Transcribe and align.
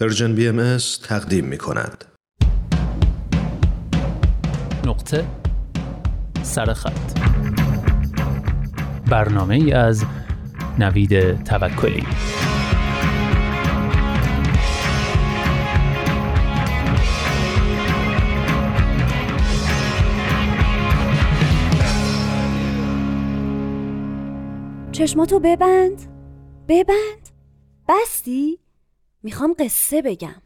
پرژن 0.00 0.34
بی 0.34 0.48
ام 0.48 0.76
تقدیم 1.02 1.44
می 1.44 1.58
کند. 1.58 2.04
نقطه 4.86 5.26
سرخط 6.42 7.18
برنامه 9.10 9.54
ای 9.54 9.72
از 9.72 10.04
نوید 10.78 11.44
توکلی 11.44 12.06
چشماتو 24.92 25.40
ببند 25.40 26.02
ببند 26.68 27.28
بستی؟ 27.88 28.67
می‌خوام 29.22 29.54
قصه 29.58 30.02
بگم 30.02 30.42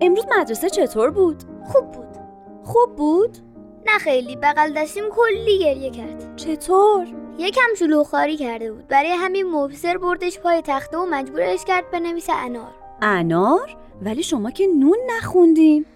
امروز 0.00 0.24
مدرسه 0.38 0.70
چطور 0.70 1.10
بود؟ 1.10 1.42
خوب 1.64 1.90
بود 1.90 2.16
خوب 2.62 2.96
بود؟ 2.96 3.38
نه 3.86 3.98
خیلی 3.98 4.36
بغل 4.36 4.72
دستیم 4.76 5.04
کلی 5.10 5.58
گریه 5.58 5.90
کرد 5.90 6.36
چطور؟ 6.36 7.06
یکم 7.38 7.74
شلوغخواری 7.78 8.36
کرده 8.36 8.72
بود 8.72 8.88
برای 8.88 9.10
همین 9.10 9.50
مبصر 9.50 9.98
بردش 9.98 10.38
پای 10.38 10.62
تخته 10.64 10.98
و 10.98 11.06
مجبورش 11.10 11.64
کرد 11.64 11.90
بنویسه 11.90 12.32
انار 12.32 12.74
انار؟ 13.02 13.76
ولی 14.02 14.22
شما 14.22 14.50
که 14.50 14.66
نون 14.66 14.98
نخوندیم. 15.16 15.86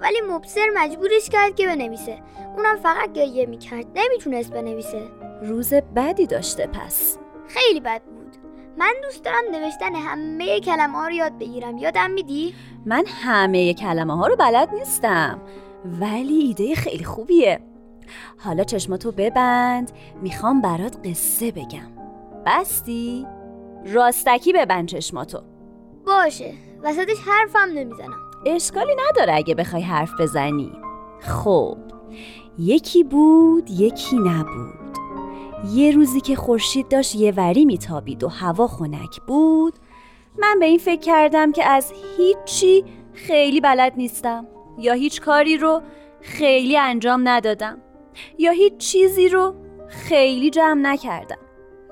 ولی 0.00 0.20
مبصر 0.30 0.66
مجبورش 0.76 1.28
کرد 1.28 1.54
که 1.54 1.66
بنویسه. 1.66 2.18
اونم 2.56 2.76
فقط 2.76 3.12
گریه 3.12 3.46
می‌کرد 3.46 3.86
نمی‌تونست 3.94 4.52
بنویسه. 4.52 5.02
روز 5.42 5.74
بدی 5.74 6.26
داشته 6.26 6.66
پس. 6.66 7.18
خیلی 7.48 7.80
بد 7.80 8.02
بود. 8.02 8.36
من 8.78 8.92
دوست 9.02 9.24
دارم 9.24 9.42
نوشتن 9.52 9.94
همه 9.94 10.60
کلمه 10.60 10.98
ها 10.98 11.06
رو 11.08 11.12
یاد 11.12 11.38
بگیرم. 11.38 11.78
یادم 11.78 12.10
میدی؟ 12.10 12.54
من 12.86 13.04
همه 13.06 13.74
کلمه 13.74 14.16
ها 14.16 14.26
رو 14.26 14.36
بلد 14.36 14.74
نیستم. 14.74 15.40
ولی 16.00 16.38
ایده 16.38 16.74
خیلی 16.74 17.04
خوبیه. 17.04 17.60
حالا 18.38 18.64
چشماتو 18.64 19.12
ببند. 19.12 19.92
می‌خوام 20.22 20.60
برات 20.60 20.96
قصه 21.08 21.50
بگم. 21.52 21.90
بستی؟ 22.46 23.26
راستکی 23.86 24.52
ببند 24.52 24.88
چشماتو. 24.88 25.42
باشه. 26.06 26.52
وسطش 26.82 27.16
حرفم 27.26 27.72
نمی‌زنم. 27.74 28.29
اشکالی 28.46 28.92
نداره 29.08 29.34
اگه 29.34 29.54
بخوای 29.54 29.82
حرف 29.82 30.10
بزنی. 30.20 30.72
خب 31.20 31.78
یکی 32.58 33.04
بود 33.04 33.70
یکی 33.70 34.16
نبود. 34.16 34.80
یه 35.72 35.90
روزی 35.90 36.20
که 36.20 36.36
خورشید 36.36 36.88
داشت 36.88 37.14
یه 37.14 37.32
وری 37.36 37.64
میتابید 37.64 38.24
و 38.24 38.28
هوا 38.28 38.66
خنک 38.66 39.20
بود 39.26 39.74
من 40.38 40.58
به 40.58 40.66
این 40.66 40.78
فکر 40.78 41.00
کردم 41.00 41.52
که 41.52 41.64
از 41.64 41.92
هیچی 42.16 42.84
خیلی 43.12 43.60
بلد 43.60 43.92
نیستم. 43.96 44.46
یا 44.78 44.92
هیچ 44.92 45.20
کاری 45.20 45.56
رو 45.56 45.82
خیلی 46.20 46.78
انجام 46.78 47.28
ندادم. 47.28 47.78
یا 48.38 48.52
هیچ 48.52 48.76
چیزی 48.76 49.28
رو 49.28 49.54
خیلی 49.88 50.50
جمع 50.50 50.80
نکردم. 50.80 51.38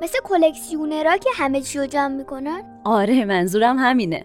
مثل 0.02 0.18
کلکسیونرها 0.24 1.16
که 1.16 1.30
همه 1.34 1.60
چی 1.60 1.78
رو 1.78 1.86
جمع 1.86 2.14
می‌کنن؟ 2.14 2.80
آره 2.84 3.24
منظورم 3.24 3.78
همینه. 3.78 4.24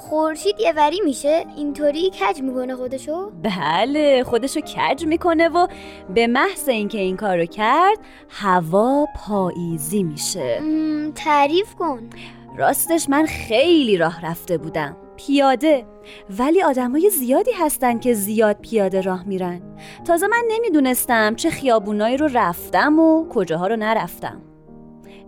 خورشید 0.00 0.60
یه 0.60 0.72
وری 0.76 1.00
میشه 1.04 1.44
اینطوری 1.56 2.10
کج 2.10 2.42
می‌کنه 2.42 2.76
خودشو؟ 2.76 3.30
بله 3.30 4.24
خودشو 4.24 4.60
کج 4.60 5.04
می‌کنه 5.04 5.48
و 5.48 5.66
به 6.14 6.26
محض 6.26 6.68
اینکه 6.68 6.98
این 6.98 7.16
کارو 7.16 7.46
کرد 7.46 7.98
هوا 8.28 9.06
پاییزی 9.16 10.02
میشه. 10.02 10.60
تعریف 11.14 11.74
کن. 11.74 12.10
راستش 12.56 13.08
من 13.08 13.26
خیلی 13.26 13.96
راه 13.96 14.26
رفته 14.26 14.58
بودم. 14.58 14.96
پیاده. 15.16 15.86
ولی 16.38 16.62
آدمای 16.62 17.10
زیادی 17.10 17.52
هستن 17.52 17.98
که 17.98 18.14
زیاد 18.14 18.56
پیاده 18.60 19.00
راه 19.00 19.24
میرن. 19.24 19.60
تازه 20.04 20.26
من 20.26 20.42
نمی‌دونستم 20.50 21.34
چه 21.34 21.50
خیابونایی 21.50 22.16
رو 22.16 22.28
رفتم 22.34 22.98
و 22.98 23.28
کجاها 23.28 23.66
رو 23.66 23.76
نرفتم. 23.76 24.40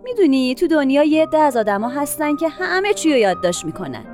می‌دونی 0.03 0.55
تو 0.55 0.67
دنیا 0.67 1.03
یه 1.03 1.23
عده 1.23 1.37
از 1.37 1.57
آدما 1.57 1.89
هستن 1.89 2.35
که 2.35 2.49
همه 2.49 2.93
چی 2.93 3.11
رو 3.11 3.17
یادداشت 3.17 3.65
می‌کنن. 3.65 4.05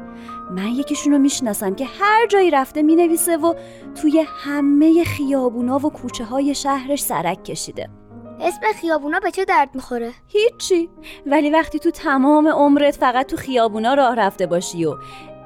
من 0.50 0.68
یکیشون 0.68 1.14
رو 1.14 1.20
می‌شناسم 1.20 1.76
که 1.76 1.86
هر 1.86 2.28
جایی 2.28 2.52
رفته 2.52 2.82
می‌نویسه 2.82 3.38
و 3.38 3.54
توی 4.02 4.26
همه 4.28 5.04
خیابونا 5.04 5.78
و 5.78 5.90
کوچه 5.90 6.24
های 6.24 6.56
شهرش 6.56 7.04
سرک 7.04 7.44
کشیده. 7.44 7.90
اسم 8.42 8.62
خیابونا 8.82 9.20
به 9.20 9.32
چه 9.32 9.46
درد 9.46 9.70
می‌خوره؟ 9.74 10.12
هیچی. 10.28 10.90
ولی 11.26 11.50
وقتی 11.50 11.80
تو 11.80 11.92
تمام 11.92 12.48
عمرت 12.48 12.96
فقط 12.96 13.26
تو 13.26 13.38
خیابونا 13.38 13.94
راه 13.94 14.16
رفته 14.16 14.46
باشی 14.46 14.86
و 14.86 14.96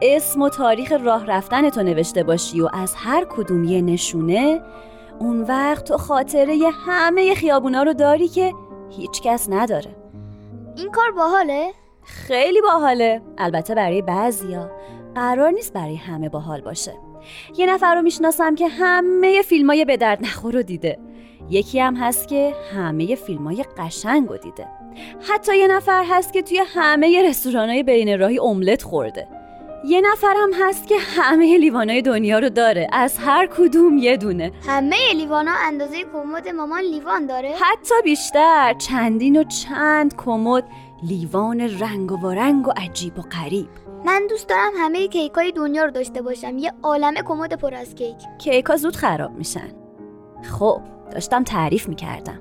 اسم 0.01 0.41
و 0.41 0.49
تاریخ 0.49 0.91
راه 0.91 1.25
رفتنتو 1.25 1.83
نوشته 1.83 2.23
باشی 2.23 2.61
و 2.61 2.69
از 2.73 2.95
هر 2.95 3.25
کدوم 3.29 3.63
یه 3.63 3.81
نشونه 3.81 4.61
اون 5.19 5.41
وقت 5.41 5.87
تو 5.87 5.97
خاطره 5.97 6.59
همه 6.85 7.35
خیابونا 7.35 7.83
رو 7.83 7.93
داری 7.93 8.27
که 8.27 8.53
هیچ 8.89 9.21
کس 9.21 9.49
نداره. 9.49 9.95
این 10.77 10.91
کار 10.91 11.11
باحاله؟ 11.11 11.71
خیلی 12.05 12.61
باحاله. 12.61 13.21
البته 13.37 13.75
برای 13.75 14.01
بعضیا 14.01 14.71
قرار 15.15 15.51
نیست 15.51 15.73
برای 15.73 15.95
همه 15.95 16.29
باحال 16.29 16.61
باشه. 16.61 16.93
یه 17.57 17.65
نفر 17.65 17.95
رو 17.95 18.01
می‌شناسم 18.01 18.55
که 18.55 18.67
همه 18.67 19.41
فیلمای 19.41 19.85
به 19.85 19.97
درد 19.97 20.21
نخور 20.21 20.53
رو 20.53 20.63
دیده. 20.63 20.99
یکی 21.49 21.79
هم 21.79 21.95
هست 21.95 22.27
که 22.27 22.53
همه 22.75 23.15
فیلمای 23.15 23.65
قشنگ 23.77 24.29
رو 24.29 24.37
دیده. 24.37 24.67
حتی 25.29 25.57
یه 25.57 25.67
نفر 25.67 26.03
هست 26.09 26.33
که 26.33 26.41
توی 26.41 26.61
همه 26.67 27.29
رستورانای 27.29 27.83
بین 27.83 28.19
راهی 28.19 28.39
املت 28.39 28.83
خورده. 28.83 29.27
یه 29.85 30.01
نفر 30.01 30.33
هم 30.37 30.51
هست 30.67 30.87
که 30.87 30.95
همه 30.99 31.57
لیوانای 31.57 32.01
دنیا 32.01 32.39
رو 32.39 32.49
داره. 32.49 32.87
از 32.91 33.17
هر 33.17 33.47
کدوم 33.57 33.97
یه 33.97 34.17
دونه. 34.17 34.51
همه 34.67 34.95
لیوانا 35.15 35.51
اندازه 35.67 36.03
کمد 36.13 36.49
مامان 36.49 36.81
لیوان 36.81 37.25
داره؟ 37.25 37.49
حتی 37.49 37.95
بیشتر 38.03 38.73
چندین 38.73 39.39
و 39.39 39.43
چند 39.43 40.15
کمد 40.17 40.63
لیوان 41.07 41.61
رنگ 41.61 42.11
و 42.11 42.29
رنگ 42.29 42.67
و 42.67 42.71
عجیب 42.77 43.19
و 43.19 43.21
غریب. 43.21 43.69
من 44.05 44.27
دوست 44.29 44.49
دارم 44.49 44.71
همه 44.77 45.07
کیکای 45.07 45.51
دنیا 45.51 45.85
رو 45.85 45.91
داشته 45.91 46.21
باشم. 46.21 46.57
یه 46.57 46.73
عالمه 46.83 47.21
کمد 47.21 47.53
پر 47.53 47.73
از 47.73 47.95
کیک. 47.95 48.17
کیکا 48.39 48.75
زود 48.75 48.95
خراب 48.95 49.31
میشن. 49.31 49.69
خب 50.59 50.81
داشتم 51.11 51.43
تعریف 51.43 51.89
می‌کردم. 51.89 52.39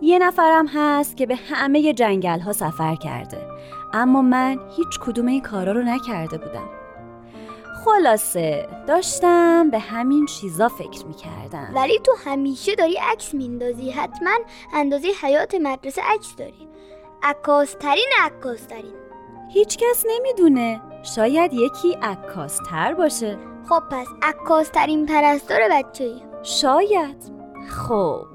یه 0.00 0.18
نفرم 0.18 0.66
هست 0.66 1.16
که 1.16 1.26
به 1.26 1.36
همه 1.36 1.92
جنگل 1.92 2.40
ها 2.40 2.52
سفر 2.52 2.94
کرده. 2.94 3.46
اما 3.92 4.22
من 4.22 4.58
هیچ 4.76 5.00
کدوم 5.00 5.26
این 5.26 5.40
کارا 5.40 5.72
رو 5.72 5.82
نکرده 5.82 6.38
بودم. 6.38 6.68
خلاصه 7.84 8.68
داشتم 8.86 9.70
به 9.70 9.78
همین 9.78 10.26
چیزا 10.26 10.68
فکر 10.68 11.06
می‌کردم. 11.06 11.72
ولی 11.74 11.98
تو 12.04 12.12
همیشه 12.24 12.74
داری 12.74 12.98
عکس 13.12 13.34
میندازی. 13.34 13.90
حتما 13.90 14.30
اندازه 14.74 15.08
حیات 15.22 15.54
مدرسه 15.54 16.02
عکس 16.14 16.36
داری. 16.36 16.68
عکاسترین 17.22 18.08
عکاسترین. 18.20 18.94
هیچ 19.52 19.76
کس 19.78 20.04
نمی‌دونه. 20.08 20.80
شاید 21.02 21.54
یکی 21.54 21.92
عکاستر 22.02 22.94
باشه. 22.94 23.38
خب 23.68 23.82
پس 23.90 24.06
عکاسترین 24.22 25.06
پرستار 25.06 25.60
بچه 25.70 26.04
ای 26.04 26.22
شاید. 26.42 27.32
خب. 27.70 28.26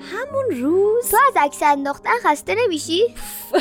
همون 0.00 0.44
روز؟ 0.62 1.10
تو 1.10 1.16
از 1.28 1.34
عکس 1.36 1.62
انداختن 1.62 2.10
خسته 2.22 2.54
نمیشی؟ 2.64 3.14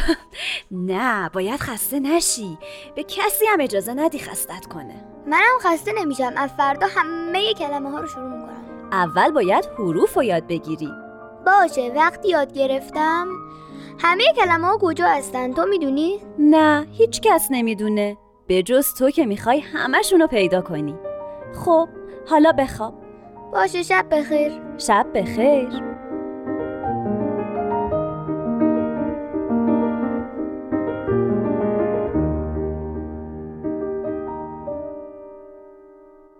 نه 0.72 1.30
باید 1.30 1.60
خسته 1.60 2.00
نشی. 2.00 2.58
به 2.96 3.04
کسی 3.04 3.46
هم 3.46 3.62
اجازه 3.62 3.94
ندی 3.94 4.20
خستت 4.20 4.66
کنه. 4.66 5.06
منم 5.28 5.60
خسته 5.62 5.92
نمیشم. 5.94 6.34
از 6.38 6.50
فردا 6.58 6.88
همه 6.96 7.54
کلمه 7.54 7.90
ها 7.92 8.00
رو 8.00 8.08
شروع 8.08 8.30
می‌کنم. 8.30 8.90
اول 8.92 9.32
باید 9.32 9.66
حروف 9.78 10.14
رو 10.14 10.24
یاد 10.24 10.48
بگیری. 10.48 10.90
باشه 11.46 11.94
وقتی 11.96 12.30
یاد 12.30 12.54
گرفتم 12.54 13.28
همه 14.00 14.24
کلمه 14.36 14.68
ها 14.68 14.78
کجا 14.82 15.08
هستن؟ 15.08 15.54
تو 15.54 15.66
می‌دونی؟ 15.66 16.20
نه 16.40 16.88
هیچ 16.92 17.22
کس 17.22 17.48
نمی‌دونه. 17.52 18.18
به 18.48 18.64
جز 18.64 18.94
تو 18.94 19.10
که 19.10 19.26
می‌خوای 19.26 19.60
همشون 19.60 20.20
رو 20.22 20.28
پیدا 20.28 20.62
کنی. 20.62 20.96
خب 21.66 21.88
حالا 22.30 22.52
بخواب. 22.52 22.94
باشه 23.54 23.84
شب 23.84 24.06
بخیر. 24.12 24.52
شب 24.78 25.08
بخیر. 25.16 25.91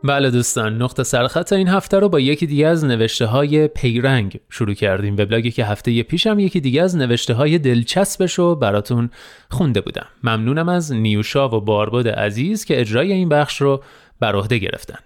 بله 0.04 0.32
دوستان 0.32 0.82
نقطه 0.82 1.04
سرخط 1.04 1.54
این 1.54 1.68
هفته 1.68 2.00
رو 2.00 2.10
با 2.10 2.20
یکی 2.20 2.48
دیگه 2.48 2.68
از 2.68 2.86
نوشته 2.86 3.26
های 3.26 3.68
پیرنگ 3.68 4.40
شروع 4.50 4.74
کردیم. 4.74 5.14
وبلاگی 5.14 5.52
که 5.52 5.66
هفته 5.66 6.04
پیشم 6.04 6.40
یکی 6.40 6.60
دیگه 6.60 6.82
از 6.82 6.96
نوشته 6.96 7.34
های 7.34 7.58
دلچسبش 7.58 8.34
رو 8.34 8.56
براتون 8.56 9.10
خونده 9.50 9.82
بودم. 9.82 10.08
ممنونم 10.24 10.70
از 10.70 10.94
نیوشا 10.94 11.50
و 11.50 11.62
بارباد 11.62 12.08
عزیز 12.08 12.66
که 12.66 12.82
اجرای 12.82 13.12
این 13.12 13.30
بخش 13.30 13.62
رو 13.62 13.84
بر 14.20 14.36
عهده 14.36 14.58
گرفتن. 14.58 15.00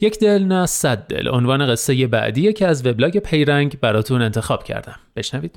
یک 0.00 0.18
دل 0.18 0.44
نه 0.44 0.66
صد 0.66 0.98
دل. 0.98 1.28
عنوان 1.28 1.66
قصه 1.66 2.06
بعدیه 2.06 2.52
که 2.52 2.66
از 2.66 2.86
وبلاگ 2.86 3.18
پیرنگ 3.18 3.80
براتون 3.80 4.22
انتخاب 4.22 4.64
کردم. 4.64 4.96
بشنوید. 5.16 5.52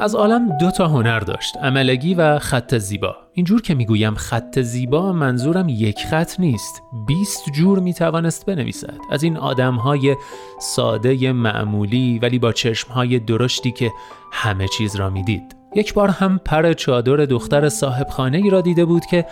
از 0.00 0.14
عالم 0.14 0.58
دو 0.58 0.70
تا 0.70 0.88
هنر 0.88 1.20
داشت 1.20 1.56
عملگی 1.56 2.14
و 2.14 2.38
خط 2.38 2.74
زیبا. 2.74 3.16
اینجور 3.32 3.62
که 3.62 3.74
می‌گویم 3.74 4.14
خط 4.14 4.58
زیبا 4.58 5.12
منظورم 5.12 5.68
یک 5.68 6.06
خط 6.06 6.40
نیست 6.40 6.82
20 7.06 7.50
جور 7.52 7.78
می‌توانست 7.78 8.46
بنویسد. 8.46 8.98
از 9.10 9.22
این 9.22 9.36
آدم 9.36 9.74
های 9.74 10.16
ساده 10.60 11.32
معمولی 11.32 12.18
ولی 12.18 12.38
با 12.38 12.52
چشم 12.52 12.92
های 12.92 13.18
درشتی 13.18 13.70
که 13.70 13.90
همه 14.32 14.68
چیز 14.68 14.96
را 14.96 15.10
می‌دید. 15.10 15.56
یک 15.74 15.94
بار 15.94 16.08
هم 16.08 16.40
پر 16.44 16.72
چادر 16.72 17.16
دختر 17.16 17.68
صاحب 17.68 18.08
خانه 18.08 18.38
ای 18.38 18.50
را 18.50 18.60
دیده 18.60 18.84
بود 18.84 19.06
که 19.06 19.26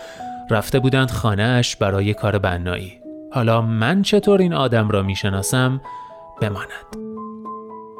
رفته 0.49 0.79
بودند 0.79 1.11
خانهاش 1.11 1.75
برای 1.75 2.13
کار 2.13 2.39
بنایی. 2.39 2.93
حالا 3.33 3.61
من 3.61 4.01
چطور 4.01 4.41
این 4.41 4.53
آدم 4.53 4.89
را 4.89 5.03
می‌شناسم؟ 5.03 5.81
بماند. 6.41 7.06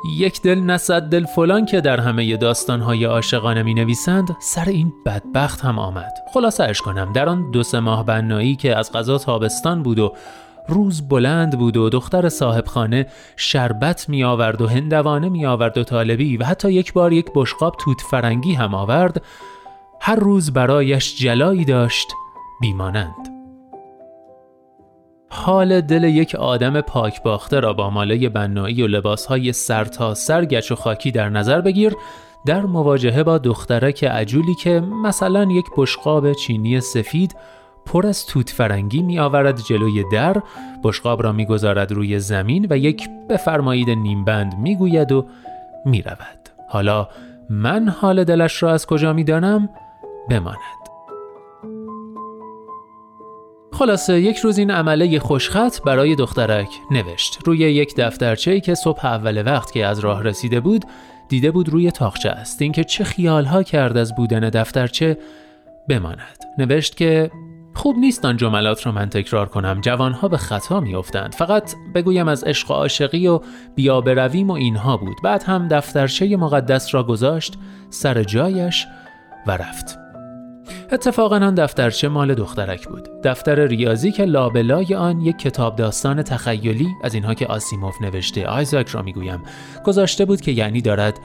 یک 0.06 0.42
دل 0.42 0.60
نصد 0.60 1.02
دل 1.02 1.26
فلان 1.26 1.66
که 1.66 1.82
در 1.82 2.00
همه 2.00 2.38
داستانهای 2.38 3.06
عاشقانه 3.06 3.64
می 3.64 3.74
نویسند 3.74 4.38
سر 4.40 4.66
این 4.66 4.94
بدبخت 5.06 5.62
هم 5.62 5.80
آمد. 5.80 6.14
خلاصه 6.34 6.64
اش 6.64 6.82
کنم 6.82 7.14
در 7.14 7.30
آن 7.30 7.52
دو 7.52 7.64
سه 7.64 7.80
ماه 7.80 8.06
بنایی 8.06 8.56
که 8.56 8.76
از 8.76 8.92
غذا 8.92 9.18
تابستان 9.18 9.84
بود 9.84 10.00
و 10.00 10.14
روز 10.68 11.10
بلند 11.10 11.60
بود 11.60 11.78
و 11.78 11.90
دختر 11.90 12.30
صاحب 12.30 12.66
خانه 12.66 13.08
شربت 13.36 14.10
می 14.10 14.24
آورد 14.24 14.62
و 14.62 14.68
هندوانه 14.68 15.30
می 15.30 15.46
آورد 15.46 15.78
و 15.78 15.84
طالبی 15.84 16.38
و 16.38 16.46
حتی 16.46 16.72
یک 16.72 16.94
بار 16.94 17.14
یک 17.14 17.26
بشقاب 17.36 17.76
توت 17.80 18.02
فرنگی 18.02 18.54
هم 18.54 18.76
آورد 18.76 19.22
هر 20.02 20.16
روز 20.16 20.54
برایش 20.54 21.18
جلایی 21.18 21.66
داشت 21.66 22.08
بیمانند. 22.62 23.37
حال 25.30 25.82
دل 25.82 26.04
یک 26.04 26.36
آدم 26.36 26.82
پاک 26.82 27.24
باخته 27.24 27.60
را 27.60 27.74
با 27.74 27.90
ماله 27.90 28.30
بنایی 28.30 28.84
و 28.84 28.88
لباسهای 28.88 29.54
سر 29.54 29.86
تا 29.86 30.14
سر 30.14 30.46
گچ 30.46 30.72
و 30.72 30.76
خاکی 30.76 31.12
در 31.12 31.30
نظر 31.30 31.62
بگیر 31.62 31.96
در 32.46 32.62
مواجهه 32.62 33.24
با 33.24 33.38
دخترک 33.38 34.04
عجولی 34.04 34.56
که 34.56 34.80
مثلا 34.80 35.44
یک 35.44 35.66
بشقاب 35.78 36.34
چینی 36.34 36.80
سفید 36.80 37.36
پر 37.86 38.08
از 38.08 38.26
توت 38.26 38.50
فرنگی 38.50 39.04
می 39.04 39.20
آورد 39.20 39.62
جلوی 39.62 40.04
در 40.12 40.42
بشقاب 40.84 41.24
را 41.24 41.32
می 41.32 41.46
گذارد 41.46 41.92
روی 41.92 42.20
زمین 42.20 42.68
و 42.70 42.78
یک 42.78 43.10
بفرمایید 43.30 43.90
نیمبند 43.90 44.58
می 44.58 44.76
گوید 44.76 45.12
و 45.12 45.26
می 45.86 46.02
رود. 46.02 46.50
حالا 46.70 47.08
من 47.50 47.90
حال 47.90 48.24
دلش 48.24 48.64
را 48.64 48.72
از 48.72 48.86
کجا 48.86 49.14
می 49.14 49.24
دانم؟ 49.24 49.70
بماند. 50.30 50.87
خلاصه 53.78 54.22
یک 54.22 54.38
روز 54.38 54.58
این 54.58 54.72
عمله 54.72 55.20
خوشخط 55.20 55.82
برای 55.82 56.16
دخترک 56.16 56.70
نوشت. 56.92 57.40
روی 57.46 57.58
یک 57.58 57.96
دفترچه 57.98 58.60
که 58.60 58.76
صبح 58.76 59.06
اول 59.06 59.44
وقت 59.46 59.72
که 59.72 59.86
از 59.86 60.00
راه 60.00 60.24
رسیده 60.24 60.60
بود 60.60 60.86
دیده 61.30 61.52
بود 61.52 61.70
روی 61.70 61.92
تاخچه 61.92 62.30
است. 62.30 62.62
اینکه 62.62 62.84
چه 62.84 63.04
خیالها 63.04 63.64
کرد 63.64 63.98
از 63.98 64.16
بودن 64.16 64.40
دفترچه 64.40 65.18
بماند. 65.90 66.38
نوشت 66.58 66.98
که 66.98 67.32
خوب 67.76 67.98
نیست 67.98 68.26
آن 68.26 68.38
جملات 68.38 68.86
را 68.86 68.92
من 68.92 69.10
تکرار 69.10 69.50
کنم. 69.50 69.82
جوانها 69.82 70.28
به 70.28 70.38
خطا 70.38 70.80
میافتند. 70.80 71.36
فقط 71.36 71.76
بگویم 71.96 72.28
از 72.28 72.44
عشق 72.44 72.72
و 72.72 72.74
عاشقی 72.74 73.28
و 73.28 73.40
بیا 73.76 74.02
برویم 74.02 74.50
و 74.50 74.54
اینها 74.54 74.98
بود. 74.98 75.18
بعد 75.24 75.44
هم 75.44 75.68
دفترچه 75.68 76.38
مقدس 76.38 76.94
را 76.94 77.04
گذاشت 77.04 77.54
سر 77.90 78.24
جایش 78.24 78.88
و 79.48 79.52
رفت. 79.52 80.07
اتفاقا 80.92 81.36
آن 81.36 81.56
دفترچه 81.56 82.08
مال 82.08 82.34
دخترک 82.34 82.88
بود. 82.88 83.10
دفتر 83.24 83.66
ریاضی 83.66 84.12
که 84.12 84.26
لابلای 84.26 84.96
آن 84.96 85.22
یک 85.22 85.38
کتاب 85.38 85.76
داستان 85.76 86.24
تخیلی 86.24 86.88
از 87.04 87.14
اینها 87.14 87.34
که 87.34 87.48
آسیموف 87.48 88.02
نوشته 88.02 88.48
آیزاک 88.48 88.90
را 88.90 89.02
می‌گویم 89.02 89.44
گذاشته 89.86 90.26
بود 90.26 90.42
که 90.42 90.52
یعنی 90.52 90.82
دارد 90.82 91.20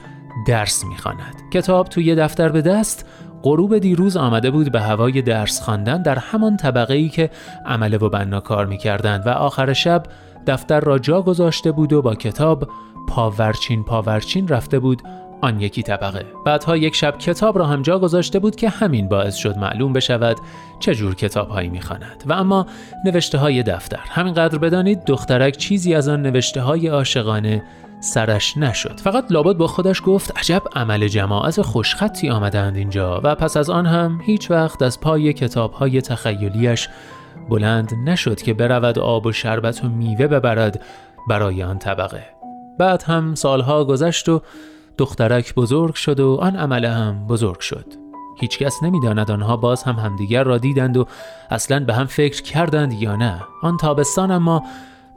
درس 0.47 0.85
می‌خواند. 0.85 1.35
کتاب 1.51 1.87
توی 1.87 2.15
دفتر 2.15 2.49
به 2.49 2.61
دست 2.61 3.05
غروب 3.43 3.77
دیروز 3.77 4.17
آمده 4.17 4.51
بود 4.51 4.71
به 4.71 4.81
هوای 4.81 5.21
درس 5.21 5.61
خواندن 5.61 6.01
در 6.01 6.19
همان 6.19 6.57
طبقه 6.57 6.93
ای 6.93 7.09
که 7.09 7.29
عمله 7.65 7.97
و 7.97 8.09
بنا 8.09 8.39
کار 8.39 8.65
می‌کردند 8.65 9.27
و 9.27 9.29
آخر 9.29 9.73
شب 9.73 10.03
دفتر 10.47 10.79
را 10.79 10.99
جا 10.99 11.21
گذاشته 11.21 11.71
بود 11.71 11.93
و 11.93 12.01
با 12.01 12.15
کتاب 12.15 12.67
پاورچین 13.07 13.83
پاورچین 13.83 14.47
رفته 14.47 14.79
بود 14.79 15.01
آن 15.43 15.59
یکی 15.59 15.83
طبقه. 15.83 16.25
بعدها 16.45 16.77
یک 16.77 16.95
شب 16.95 17.17
کتاب 17.17 17.57
را 17.57 17.65
هم 17.65 17.81
جا 17.81 17.99
گذاشته 17.99 18.39
بود 18.39 18.55
که 18.55 18.69
همین 18.69 19.07
باعث 19.07 19.35
شد 19.35 19.57
معلوم 19.57 19.93
بشود 19.93 20.37
چه 20.79 20.95
جور 20.95 21.15
کتابهایی 21.15 21.69
می‌خواند. 21.69 22.23
و 22.25 22.33
اما 22.33 22.65
نوشته 23.05 23.37
های 23.37 23.63
دفتر. 23.63 23.99
همینقدر 24.09 24.57
بدانید 24.57 25.05
دخترک 25.05 25.57
چیزی 25.57 25.93
از 25.93 26.07
آن 26.07 26.21
نوشته 26.21 26.61
های 26.61 26.87
عاشقانه 26.87 27.63
سرش 27.99 28.57
نشد. 28.57 28.99
فقط 28.99 29.31
لابد 29.31 29.57
با 29.57 29.67
خودش 29.67 30.01
گفت 30.05 30.37
عجب 30.37 30.61
عمل 30.75 31.07
جماعت 31.07 31.61
خوشخطی 31.61 32.29
آمدند 32.29 32.75
اینجا. 32.75 33.21
و 33.23 33.35
پس 33.35 33.57
از 33.57 33.69
آن 33.69 33.85
هم 33.85 34.19
هیچ 34.25 34.51
وقت 34.51 34.81
از 34.81 34.99
پای 34.99 35.33
کتاب 35.33 35.73
های 35.73 36.01
تخیلیش 36.01 36.89
بلند 37.49 37.93
نشد 38.05 38.41
که 38.41 38.53
برود 38.53 38.99
آب 38.99 39.25
و 39.25 39.31
شربت 39.31 39.83
و 39.83 39.89
میوه 39.89 40.27
ببرد 40.27 40.81
برای 41.29 41.63
آن 41.63 41.79
طبقه. 41.79 42.23
بعد 42.79 43.03
هم 43.03 43.35
سالها 43.35 43.85
گذشت 43.85 44.29
و 44.29 44.41
دخترک 44.97 45.55
بزرگ 45.55 45.93
شد 45.93 46.19
و 46.19 46.37
آن 46.41 46.55
عمله 46.55 46.89
هم 46.89 47.27
بزرگ 47.27 47.59
شد. 47.59 47.85
هیچکس 48.39 48.83
نمی‌داند 48.83 49.31
آنها 49.31 49.57
باز 49.57 49.83
هم 49.83 49.95
همدیگر 49.95 50.43
را 50.43 50.57
دیدند 50.57 50.97
و 50.97 51.05
اصلا 51.49 51.79
به 51.79 51.93
هم 51.93 52.05
فکر 52.05 52.41
کردند 52.41 52.93
یا 52.93 53.15
نه. 53.15 53.41
آن 53.61 53.77
تابستان 53.77 54.31
اما 54.31 54.63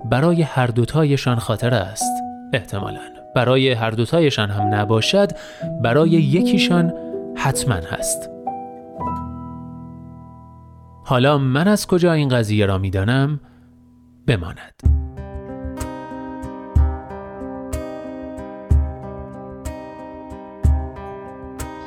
برای 0.05 0.43
هر 0.43 0.67
دوتایشان 0.67 1.39
خاطر 1.39 1.75
است 1.75 2.23
احتمالا. 2.53 3.01
برای 3.35 3.73
هر 3.73 3.91
دوتایشان 3.91 4.51
هم 4.51 4.75
نباشد 4.75 5.31
برای 5.83 6.11
یکیشان 6.11 6.93
حتما 7.37 7.75
هست. 7.75 8.31
حالا 11.05 11.39
من 11.39 11.69
از 11.69 11.87
کجا 11.87 12.13
این 12.13 12.29
قضیه 12.29 12.67
را 12.67 12.79
می‌دانم؟ 12.79 13.41
بماند. 14.27 15.06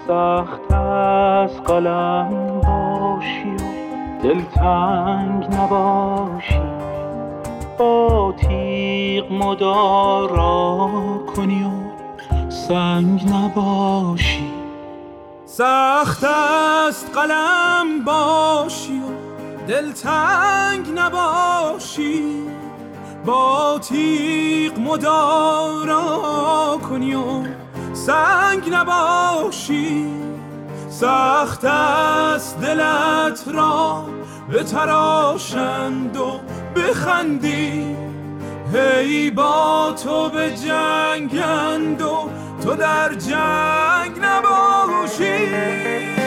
سخت 0.10 0.72
از 0.72 1.64
قلم 1.64 2.62
باشی 2.64 3.56
و 3.56 4.24
دلتنگ 4.24 5.56
نباشی. 5.56 6.62
با 7.78 8.34
تیغ 8.38 9.32
مدارا 9.32 10.90
کنی 11.36 11.64
و 11.64 12.50
سنگ 12.50 13.30
نباشی. 13.34 14.52
سخت 15.46 16.24
است 16.24 17.12
قلم 17.16 18.04
باشی 18.06 19.00
و 19.00 19.04
دلتنگ 19.68 20.88
نباشی. 20.96 22.24
با 23.26 23.80
تیغ 23.82 24.80
مدارا 24.80 26.08
کنی 26.90 27.16
و 27.16 27.44
سنگ 28.10 28.74
نباشی 28.74 30.06
سخت 30.90 31.66
است 31.66 32.62
دلت 32.62 33.44
را 33.54 34.06
به 34.52 34.64
تراشند 34.64 36.18
و 36.18 36.40
بخندی. 36.76 37.96
هی 38.74 39.32
با 39.32 39.96
تو 40.04 40.30
به 40.30 40.52
جنگند 40.52 42.02
و 42.02 42.30
تو 42.64 42.76
در 42.76 43.14
جنگ 43.14 44.20
نباشی. 44.22 46.19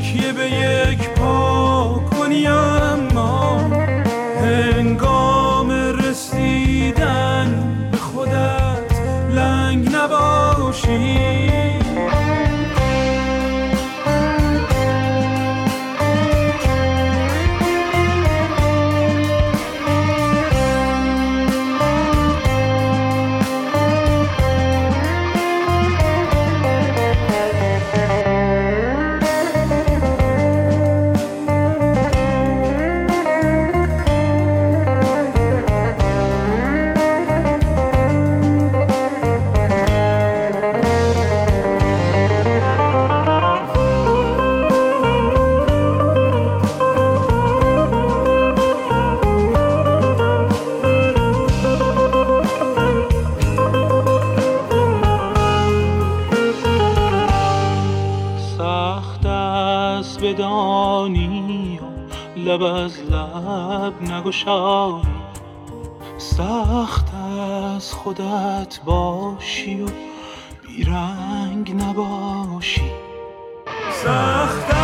تکیه 0.00 0.32
به 0.32 0.59
لب 64.30 64.36
نگشایی 64.36 65.02
سخت 66.18 67.14
است 67.14 67.94
خودت 67.94 68.80
باشی 68.84 69.82
و 69.82 69.86
بیرنگ 70.66 71.82
نباشی. 71.82 72.90
سخت 73.92 74.79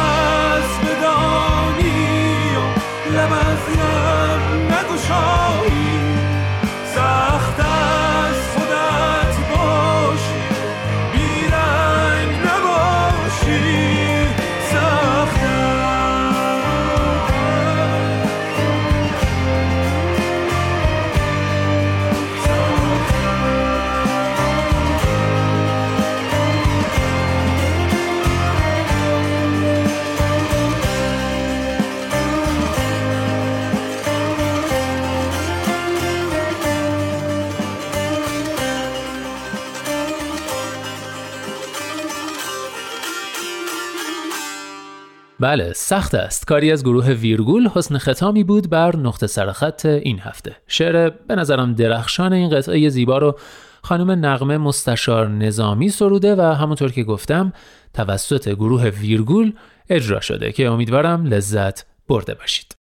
بله 45.41 45.73
سخت 45.73 46.15
است. 46.15 46.47
کاری 46.47 46.73
از 46.73 46.85
گروه 46.85 47.11
ویرگول 47.11 47.69
حسن 47.69 47.99
ختامی 47.99 48.45
بود 48.45 48.71
بر 48.71 48.97
نقطه 48.97 49.27
سرخط 49.27 49.87
این 49.87 50.19
هفته. 50.19 50.57
شعر 50.67 51.11
به 51.11 51.35
نظرم 51.35 51.75
درخشان 51.75 52.33
این 52.33 52.51
قطعه 52.51 52.89
زیبا 52.89 53.19
رو 53.19 53.39
خانم 53.83 54.27
نقمه 54.27 54.59
مستشار 54.59 55.29
نظامی 55.29 55.89
سروده 55.89 56.37
و 56.37 56.41
همونطور 56.41 56.93
که 56.93 57.05
گفتم 57.05 57.53
توسط 57.95 58.49
گروه 58.49 58.89
ویرگول 58.89 59.53
اجرا 59.91 60.21
شده 60.21 60.53
که 60.53 60.67
امیدوارم 60.67 61.25
لذت 61.25 61.87
برده 62.09 62.35
باشید. 62.35 62.86